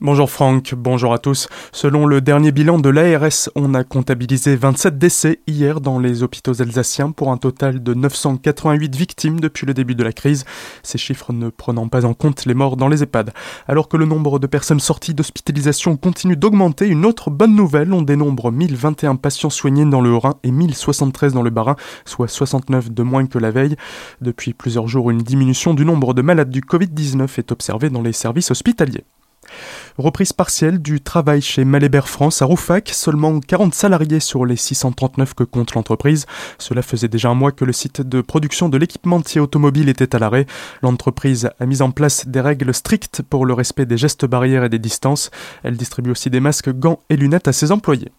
[0.00, 1.48] Bonjour Franck, bonjour à tous.
[1.72, 6.62] Selon le dernier bilan de l'ARS, on a comptabilisé 27 décès hier dans les hôpitaux
[6.62, 10.44] alsaciens pour un total de 988 victimes depuis le début de la crise,
[10.84, 13.32] ces chiffres ne prenant pas en compte les morts dans les EHPAD.
[13.66, 18.02] Alors que le nombre de personnes sorties d'hospitalisation continue d'augmenter, une autre bonne nouvelle, on
[18.02, 21.74] dénombre 1021 patients soignés dans le Haut-Rhin et 1073 dans le Bas-Rhin,
[22.04, 23.74] soit 69 de moins que la veille.
[24.20, 28.12] Depuis plusieurs jours, une diminution du nombre de malades du Covid-19 est observée dans les
[28.12, 29.04] services hospitaliers.
[29.98, 35.34] Reprise partielle du travail chez Malébert France à Roufac, seulement 40 salariés sur les 639
[35.34, 36.26] que compte l'entreprise.
[36.58, 40.18] Cela faisait déjà un mois que le site de production de l'équipementier automobile était à
[40.18, 40.46] l'arrêt.
[40.82, 44.68] L'entreprise a mis en place des règles strictes pour le respect des gestes barrières et
[44.68, 45.30] des distances.
[45.64, 48.12] Elle distribue aussi des masques, gants et lunettes à ses employés.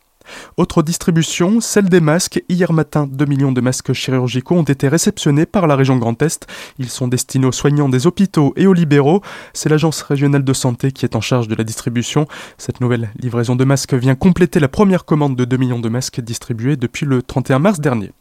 [0.58, 2.44] Autre distribution, celle des masques.
[2.50, 6.48] Hier matin, 2 millions de masques chirurgicaux ont été réceptionnés par la région Grand Est.
[6.78, 9.22] Ils sont destinés aux soignants des hôpitaux et aux libéraux.
[9.54, 12.28] C'est l'agence régionale de santé qui est en charge de la distribution.
[12.58, 16.22] Cette nouvelle livraison de masques vient compléter la première commande de 2 millions de masques
[16.22, 18.12] distribués depuis le 31 mars dernier.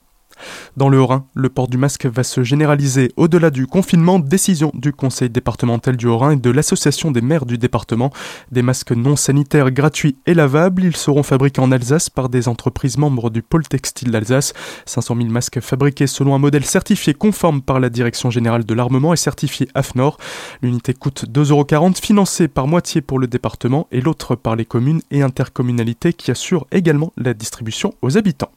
[0.76, 4.18] Dans le Haut-Rhin, le port du masque va se généraliser au-delà du confinement.
[4.18, 8.10] Décision du conseil départemental du Haut-Rhin et de l'association des maires du département.
[8.52, 12.98] Des masques non sanitaires gratuits et lavables, ils seront fabriqués en Alsace par des entreprises
[12.98, 14.52] membres du pôle textile d'Alsace.
[14.86, 19.12] 500 000 masques fabriqués selon un modèle certifié conforme par la Direction générale de l'armement
[19.12, 20.18] et certifié AFNOR.
[20.62, 25.22] L'unité coûte 2,40€, financée par moitié pour le département et l'autre par les communes et
[25.22, 28.52] intercommunalités qui assurent également la distribution aux habitants.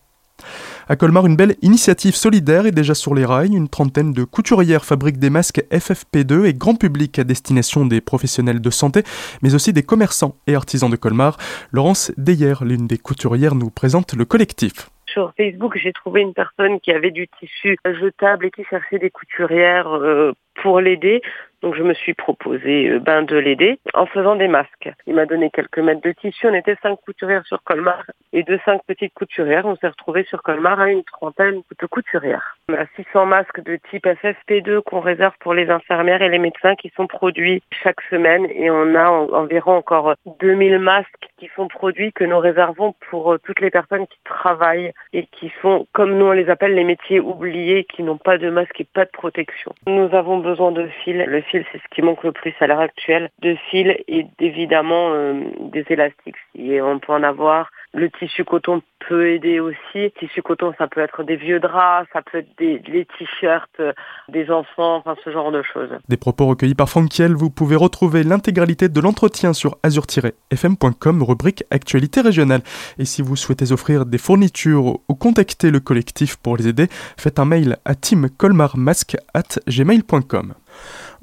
[0.90, 3.56] À Colmar, une belle initiative solidaire est déjà sur les rails.
[3.56, 8.62] Une trentaine de couturières fabriquent des masques FFP2 et grand public à destination des professionnels
[8.62, 9.04] de santé,
[9.42, 11.38] mais aussi des commerçants et artisans de Colmar.
[11.72, 14.90] Laurence Deyer, l'une des couturières, nous présente le collectif.
[15.08, 19.10] Sur Facebook, j'ai trouvé une personne qui avait du tissu jetable et qui cherchait des
[19.10, 20.32] couturières euh,
[20.62, 21.22] pour l'aider.
[21.62, 24.90] Donc je me suis proposé euh, ben, de l'aider en faisant des masques.
[25.06, 26.48] Il m'a donné quelques mètres de tissu.
[26.48, 28.04] On était cinq couturières sur Colmar
[28.34, 29.66] et de cinq petites couturières.
[29.66, 32.58] On s'est retrouvés sur Colmar à une trentaine de couturières.
[32.70, 36.76] On a 600 masques de type FFP2 qu'on réserve pour les infirmières et les médecins
[36.76, 42.12] qui sont produits chaque semaine et on a environ encore 2000 masques qui sont produits
[42.14, 46.26] que nous réservons pour euh, toutes les personnes qui travaillent et qui sont, comme nous
[46.26, 49.74] on les appelle, les métiers oubliés, qui n'ont pas de masque et pas de protection.
[49.88, 51.18] Nous avons besoin de fils.
[51.52, 53.30] Fil, c'est ce qui manque le plus à l'heure actuelle.
[53.42, 56.38] De fils et évidemment euh, des élastiques.
[56.56, 57.70] Si on peut en avoir.
[57.94, 59.76] Le tissu coton peut aider aussi.
[59.96, 63.82] Le tissu coton, ça peut être des vieux draps, ça peut être des, les t-shirts
[63.82, 63.92] euh,
[64.30, 65.90] des enfants, enfin ce genre de choses.
[66.08, 72.22] Des propos recueillis par Frankiel, vous pouvez retrouver l'intégralité de l'entretien sur azur-fm.com, rubrique Actualité
[72.22, 72.62] régionale.
[72.98, 77.40] Et si vous souhaitez offrir des fournitures ou contacter le collectif pour les aider, faites
[77.40, 80.54] un mail à teamcolmarmasque@gmail.com.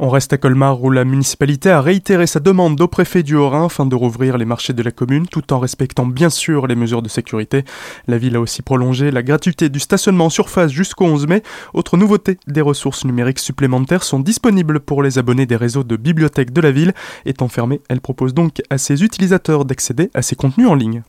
[0.01, 3.67] On reste à Colmar où la municipalité a réitéré sa demande au préfet du Haut-Rhin
[3.67, 7.03] afin de rouvrir les marchés de la commune tout en respectant bien sûr les mesures
[7.03, 7.65] de sécurité.
[8.07, 11.43] La ville a aussi prolongé la gratuité du stationnement en surface jusqu'au 11 mai.
[11.75, 16.53] Autre nouveauté, des ressources numériques supplémentaires sont disponibles pour les abonnés des réseaux de bibliothèques
[16.53, 16.95] de la ville.
[17.27, 21.03] Étant fermée, elle propose donc à ses utilisateurs d'accéder à ses contenus en ligne.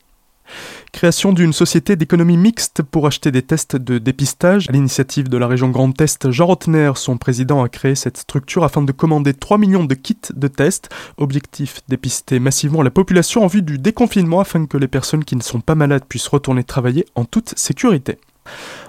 [0.92, 4.66] Création d'une société d'économie mixte pour acheter des tests de dépistage.
[4.68, 8.64] À l'initiative de la région Grand Est, Jean Rotner, son président, a créé cette structure
[8.64, 10.88] afin de commander 3 millions de kits de tests.
[11.16, 15.42] Objectif dépister massivement la population en vue du déconfinement afin que les personnes qui ne
[15.42, 18.18] sont pas malades puissent retourner travailler en toute sécurité.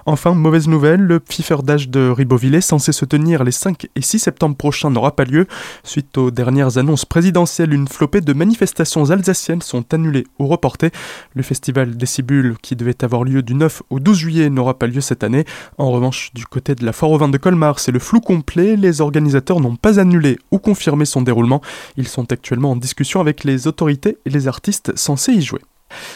[0.04, 1.20] Enfin, mauvaise nouvelle, le
[1.62, 5.46] d'âge de Ribeauvillé, censé se tenir les 5 et 6 septembre prochains, n'aura pas lieu.
[5.84, 10.90] Suite aux dernières annonces présidentielles, une flopée de manifestations alsaciennes sont annulées ou reportées.
[11.34, 15.00] Le festival Décibule, qui devait avoir lieu du 9 au 12 juillet, n'aura pas lieu
[15.00, 15.44] cette année.
[15.78, 18.76] En revanche, du côté de la foire au vin de Colmar, c'est le flou complet.
[18.76, 21.62] Les organisateurs n'ont pas annulé ou confirmé son déroulement.
[21.96, 25.60] Ils sont actuellement en discussion avec les autorités et les artistes censés y jouer.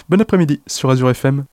[0.09, 1.45] Bon après-midi sur Azure FM.